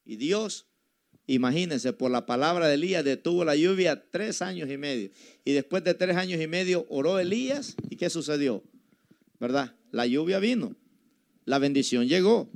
[0.04, 0.66] Y Dios
[1.26, 5.10] Imagínense, por la palabra de Elías detuvo la lluvia tres años y medio.
[5.44, 8.64] Y después de tres años y medio oró Elías y ¿qué sucedió?
[9.38, 9.74] ¿Verdad?
[9.92, 10.76] La lluvia vino,
[11.44, 12.50] la bendición llegó.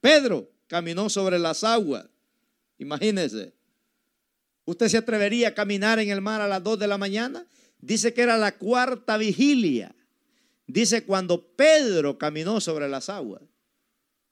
[0.00, 2.06] Pedro caminó sobre las aguas.
[2.78, 3.54] Imagínense.
[4.64, 7.46] ¿Usted se atrevería a caminar en el mar a las dos de la mañana?
[7.80, 9.94] Dice que era la cuarta vigilia.
[10.66, 13.42] Dice cuando Pedro caminó sobre las aguas.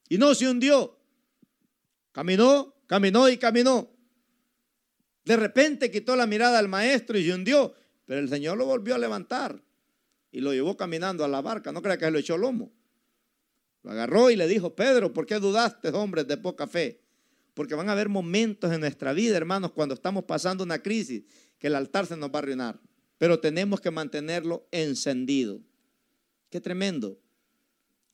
[0.09, 0.99] Y no se hundió.
[2.13, 3.91] Caminó, caminó y caminó.
[5.25, 7.75] De repente quitó la mirada al maestro y se hundió.
[8.07, 9.63] Pero el Señor lo volvió a levantar
[10.33, 11.73] y lo llevó caminando a la barca.
[11.73, 12.73] No crea que se lo echó lomo.
[13.83, 17.01] Lo agarró y le dijo, Pedro, ¿por qué dudaste, hombres de poca fe?
[17.55, 21.25] Porque van a haber momentos en nuestra vida, hermanos, cuando estamos pasando una crisis,
[21.59, 22.81] que el altar se nos va a arruinar.
[23.19, 25.61] Pero tenemos que mantenerlo encendido.
[26.51, 27.19] Qué tremendo.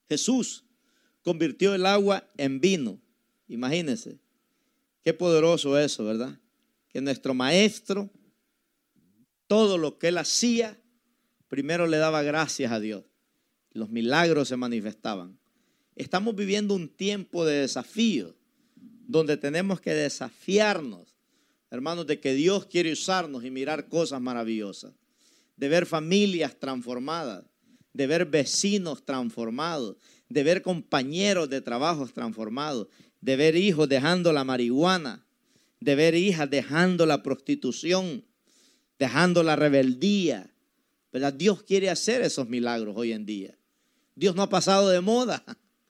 [0.09, 0.65] Jesús
[1.23, 3.01] convirtió el agua en vino.
[3.49, 4.19] Imagínense.
[5.03, 6.39] Qué poderoso eso, ¿verdad?
[6.89, 8.11] Que nuestro maestro,
[9.47, 10.79] todo lo que él hacía,
[11.49, 13.05] primero le daba gracias a Dios.
[13.73, 15.39] Los milagros se manifestaban.
[15.95, 18.37] Estamos viviendo un tiempo de desafío,
[19.07, 21.17] donde tenemos que desafiarnos,
[21.71, 24.93] hermanos, de que Dios quiere usarnos y mirar cosas maravillosas,
[25.57, 27.45] de ver familias transformadas,
[27.97, 29.97] de ver vecinos transformados,
[30.29, 32.89] de ver compañeros de trabajos transformados,
[33.23, 35.25] de ver hijos dejando la marihuana,
[35.81, 38.25] de ver hijas dejando la prostitución,
[38.99, 40.53] dejando la rebeldía.
[41.11, 41.33] ¿Verdad?
[41.33, 43.57] Dios quiere hacer esos milagros hoy en día.
[44.15, 45.43] Dios no ha pasado de moda,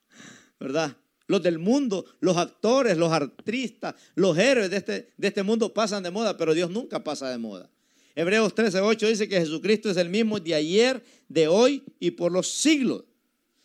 [0.61, 0.97] ¿verdad?
[1.27, 6.05] Los del mundo, los actores, los artistas, los héroes de este, de este mundo pasan
[6.05, 7.69] de moda, pero Dios nunca pasa de moda.
[8.17, 12.51] Hebreos 13:8 dice que Jesucristo es el mismo de ayer, de hoy y por los
[12.51, 13.05] siglos.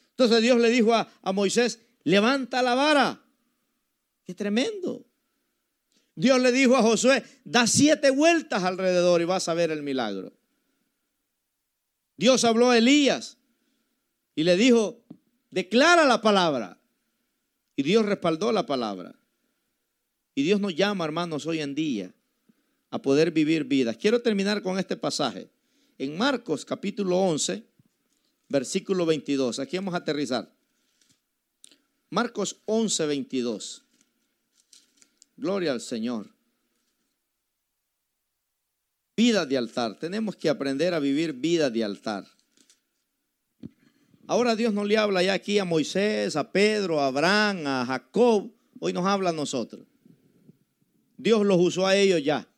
[0.10, 3.24] Entonces Dios le dijo a, a Moisés, levanta la vara.
[4.26, 5.08] Qué tremendo.
[6.16, 10.34] Dios le dijo a Josué, da siete vueltas alrededor y vas a ver el milagro.
[12.18, 13.38] Dios habló a Elías
[14.36, 15.02] y le dijo,
[15.50, 16.78] declara la palabra.
[17.78, 19.16] Y Dios respaldó la palabra.
[20.36, 22.14] Y Dios nos llama, hermanos, hoy en día
[22.92, 23.98] a poder vivir vidas.
[23.98, 25.50] Quiero terminar con este pasaje.
[25.98, 27.64] En Marcos capítulo 11,
[28.50, 29.60] versículo 22.
[29.60, 30.54] Aquí vamos a aterrizar.
[32.10, 33.84] Marcos 11, 22.
[35.38, 36.30] Gloria al Señor.
[39.16, 39.98] Vida de altar.
[39.98, 42.28] Tenemos que aprender a vivir vida de altar.
[44.28, 48.52] Ahora Dios no le habla ya aquí a Moisés, a Pedro, a Abraham, a Jacob.
[48.80, 49.86] Hoy nos habla a nosotros.
[51.18, 52.51] Dios los usó a ellos ya.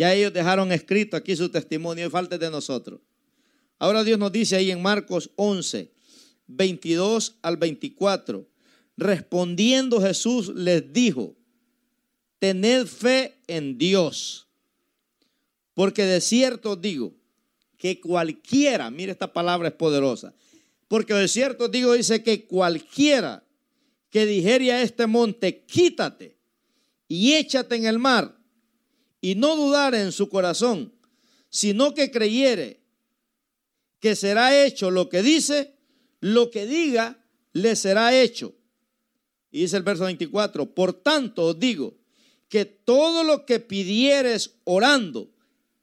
[0.00, 3.00] Ya ellos dejaron escrito aquí su testimonio y falta de nosotros.
[3.78, 5.92] Ahora Dios nos dice ahí en Marcos 11,
[6.46, 8.48] 22 al 24.
[8.96, 11.36] Respondiendo Jesús les dijo,
[12.38, 14.48] tened fe en Dios,
[15.74, 17.12] porque de cierto digo
[17.76, 20.32] que cualquiera, mire esta palabra es poderosa,
[20.88, 23.44] porque de cierto digo dice que cualquiera
[24.08, 26.38] que dijere a este monte, quítate
[27.06, 28.39] y échate en el mar,
[29.20, 30.94] y no dudare en su corazón,
[31.48, 32.80] sino que creyere
[34.00, 35.74] que será hecho lo que dice,
[36.20, 38.54] lo que diga le será hecho.
[39.50, 41.98] Y dice el verso 24, por tanto os digo
[42.48, 45.30] que todo lo que pidieres orando,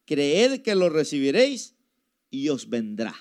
[0.06, 1.76] creed que lo recibiréis
[2.30, 3.16] y os vendrá.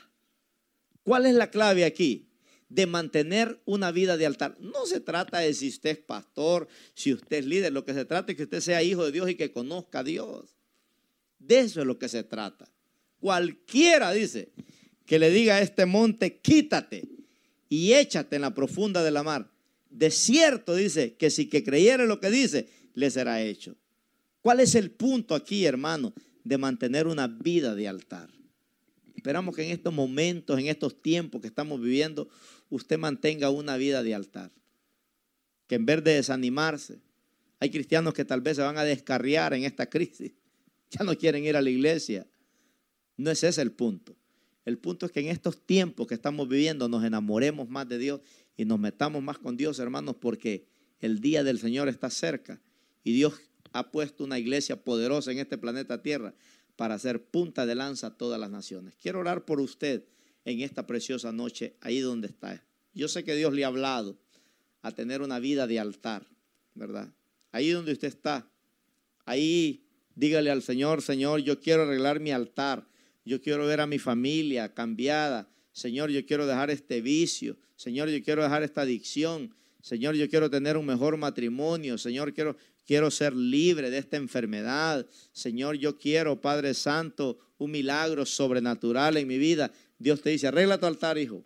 [1.03, 2.26] ¿Cuál es la clave aquí?
[2.69, 4.57] De mantener una vida de altar.
[4.61, 8.05] No se trata de si usted es pastor, si usted es líder, lo que se
[8.05, 10.57] trata es que usted sea hijo de Dios y que conozca a Dios.
[11.39, 12.69] De eso es lo que se trata.
[13.21, 14.51] Cualquiera dice
[15.07, 17.09] que le diga a este monte, quítate
[17.69, 19.51] y échate en la profunda de la mar.
[19.91, 23.77] De cierto dice que si que creyere lo que dice, le será hecho.
[24.43, 26.13] ¿Cuál es el punto aquí, hermano,
[26.45, 28.31] de mantener una vida de altar?
[29.15, 32.29] Esperamos que en estos momentos, en estos tiempos que estamos viviendo,
[32.71, 34.53] usted mantenga una vida de altar.
[35.67, 37.01] Que en vez de desanimarse,
[37.59, 40.33] hay cristianos que tal vez se van a descarriar en esta crisis.
[40.91, 42.27] Ya no quieren ir a la iglesia.
[43.17, 44.17] No es ese el punto.
[44.65, 48.21] El punto es que en estos tiempos que estamos viviendo nos enamoremos más de Dios
[48.57, 50.67] y nos metamos más con Dios, hermanos, porque
[51.01, 52.61] el día del Señor está cerca
[53.05, 53.41] y Dios
[53.73, 56.35] ha puesto una iglesia poderosa en este planeta Tierra
[56.75, 58.97] para hacer punta de lanza a todas las naciones.
[58.97, 60.05] Quiero orar por usted
[60.47, 62.65] en esta preciosa noche, ahí donde está.
[62.95, 64.17] Yo sé que Dios le ha hablado
[64.81, 66.27] a tener una vida de altar,
[66.75, 67.13] ¿verdad?
[67.53, 68.49] Ahí donde usted está,
[69.27, 69.85] ahí
[70.15, 72.87] dígale al Señor, Señor, yo quiero arreglar mi altar
[73.27, 75.49] yo quiero ver a mi familia cambiada.
[75.73, 77.57] Señor, yo quiero dejar este vicio.
[77.75, 79.53] Señor, yo quiero dejar esta adicción.
[79.83, 81.99] Señor, yo quiero tener un mejor matrimonio.
[81.99, 85.05] Señor, quiero, quiero ser libre de esta enfermedad.
[85.33, 89.73] Señor, yo quiero, Padre Santo, un milagro sobrenatural en mi vida.
[89.99, 91.45] Dios te dice, arregla tu altar, hijo.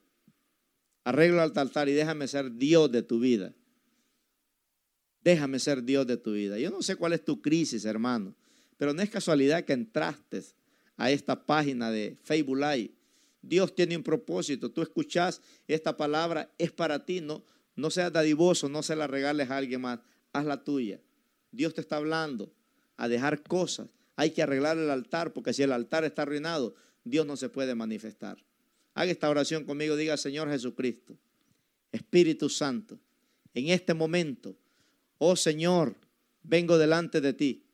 [1.04, 3.54] Arregla tu altar y déjame ser Dios de tu vida.
[5.22, 6.58] Déjame ser Dios de tu vida.
[6.58, 8.34] Yo no sé cuál es tu crisis, hermano,
[8.76, 10.42] pero no es casualidad que entraste
[10.96, 12.92] a esta página de Facebook Live.
[13.42, 14.70] Dios tiene un propósito.
[14.70, 17.20] Tú escuchas esta palabra, es para ti.
[17.20, 17.44] No,
[17.76, 20.00] no seas dadivoso, no se la regales a alguien más.
[20.32, 21.00] Haz la tuya.
[21.50, 22.52] Dios te está hablando
[22.96, 23.88] a dejar cosas.
[24.16, 26.74] Hay que arreglar el altar porque si el altar está arruinado,
[27.04, 28.42] Dios no se puede manifestar.
[28.94, 29.96] Haga esta oración conmigo.
[29.96, 31.16] Diga, Señor Jesucristo,
[31.92, 32.98] Espíritu Santo,
[33.54, 34.56] en este momento,
[35.18, 35.96] oh Señor,
[36.42, 37.64] vengo delante de ti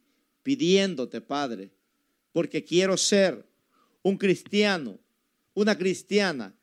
[0.42, 1.72] pidiéndote, Padre,
[2.32, 3.44] porque quiero ser
[4.02, 5.00] un cristiano,
[5.54, 6.54] una cristiana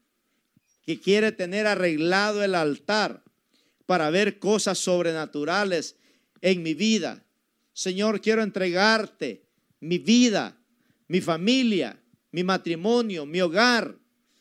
[0.86, 3.24] que quiere tener arreglado el altar
[3.86, 5.98] para ver cosas sobrenaturales
[6.42, 7.26] en mi vida.
[7.74, 9.44] Señor, quiero entregarte
[9.82, 10.58] mi vida,
[11.08, 12.02] mi familia,
[12.34, 13.96] mi matrimonio, mi hogar.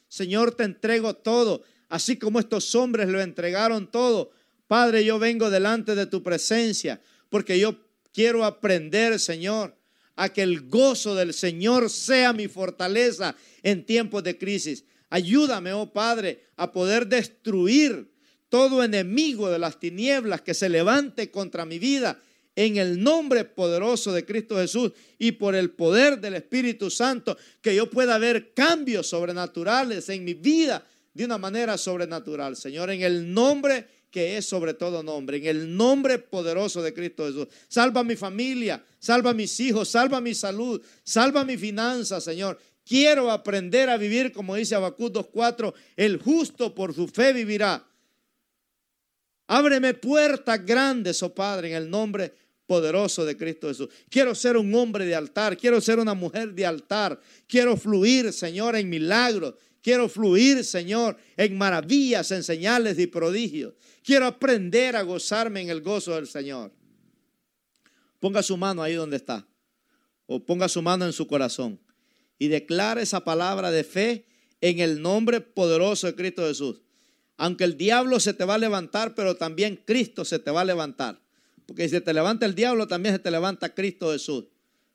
[0.09, 4.32] Señor, te entrego todo, así como estos hombres lo entregaron todo.
[4.66, 7.76] Padre, yo vengo delante de tu presencia porque yo
[8.12, 9.76] quiero aprender, Señor,
[10.16, 14.84] a que el gozo del Señor sea mi fortaleza en tiempos de crisis.
[15.11, 18.11] Ayúdame, oh Padre, a poder destruir
[18.49, 22.18] todo enemigo de las tinieblas que se levante contra mi vida
[22.55, 27.74] en el nombre poderoso de Cristo Jesús y por el poder del Espíritu Santo, que
[27.74, 32.57] yo pueda ver cambios sobrenaturales en mi vida de una manera sobrenatural.
[32.57, 37.26] Señor, en el nombre que es sobre todo nombre, en el nombre poderoso de Cristo
[37.26, 37.48] Jesús.
[37.66, 42.61] Salva mi familia, salva mis hijos, salva mi salud, salva mi finanza, Señor.
[42.84, 47.88] Quiero aprender a vivir, como dice Habacuc 2.4, el justo por su fe vivirá.
[49.46, 52.34] Ábreme puertas grandes, oh Padre, en el nombre
[52.72, 53.90] poderoso de Cristo Jesús.
[54.08, 58.76] Quiero ser un hombre de altar, quiero ser una mujer de altar, quiero fluir, Señor,
[58.76, 63.74] en milagros, quiero fluir, Señor, en maravillas, en señales y prodigios.
[64.02, 66.72] Quiero aprender a gozarme en el gozo del Señor.
[68.18, 69.46] Ponga su mano ahí donde está.
[70.24, 71.78] O ponga su mano en su corazón.
[72.38, 74.24] Y declare esa palabra de fe
[74.62, 76.80] en el nombre poderoso de Cristo Jesús.
[77.36, 80.64] Aunque el diablo se te va a levantar, pero también Cristo se te va a
[80.64, 81.20] levantar.
[81.66, 84.44] Porque si se te levanta el diablo, también se te levanta Cristo Jesús.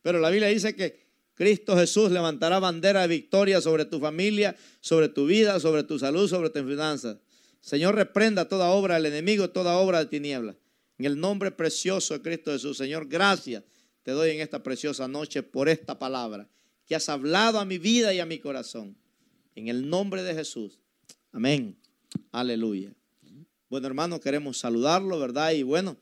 [0.02, 5.10] Pero la Biblia dice que Cristo Jesús levantará bandera de victoria sobre tu familia, sobre
[5.10, 7.18] tu vida, sobre tu salud, sobre tus finanzas.
[7.62, 10.56] Señor, reprenda toda obra del enemigo, toda obra de tiniebla.
[10.98, 13.64] En el nombre precioso de Cristo Jesús, Señor, gracias
[14.08, 16.48] te doy en esta preciosa noche por esta palabra
[16.86, 18.96] que has hablado a mi vida y a mi corazón.
[19.54, 20.80] En el nombre de Jesús.
[21.34, 21.78] Amén.
[22.32, 22.94] Aleluya.
[23.70, 25.52] Bueno, hermanos, queremos saludarlo, ¿verdad?
[25.52, 25.98] Y bueno,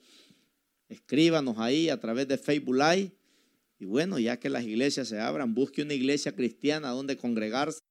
[0.95, 3.11] escríbanos ahí a través de Facebook Live.
[3.79, 7.81] Y bueno, ya que las iglesias se abran, busque una iglesia cristiana donde congregarse.